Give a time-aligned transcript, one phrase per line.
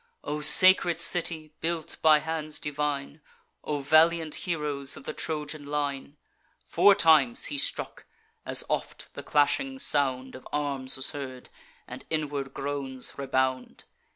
[0.23, 3.21] O sacred city, built by hands divine!
[3.63, 6.17] O valiant heroes of the Trojan line!
[6.65, 8.05] Four times he struck:
[8.43, 11.49] as oft the clashing sound Of arms was heard,
[11.87, 13.83] and inward groans rebound.